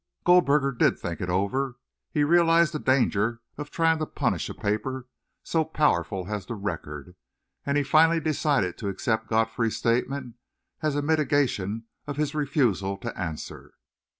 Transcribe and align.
Goldberger 0.25 0.71
did 0.71 0.97
think 0.97 1.21
it 1.21 1.29
over; 1.29 1.77
he 2.09 2.23
realised 2.23 2.73
the 2.73 2.79
danger 2.79 3.39
of 3.59 3.69
trying 3.69 3.99
to 3.99 4.07
punish 4.07 4.49
a 4.49 4.55
paper 4.55 5.07
so 5.43 5.63
powerful 5.63 6.25
as 6.27 6.47
the 6.47 6.55
Record, 6.55 7.13
and 7.67 7.77
he 7.77 7.83
finally 7.83 8.19
decided 8.19 8.79
to 8.79 8.89
accept 8.89 9.27
Godfrey's 9.27 9.77
statement 9.77 10.37
as 10.81 10.95
a 10.95 11.03
mitigation 11.03 11.83
of 12.07 12.17
his 12.17 12.33
refusal 12.33 12.97
to 12.97 13.15
answer. 13.15 13.75